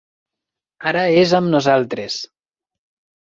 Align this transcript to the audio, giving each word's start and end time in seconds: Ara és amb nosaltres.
Ara 0.91 1.03
és 1.25 1.35
amb 1.39 1.53
nosaltres. 1.55 2.17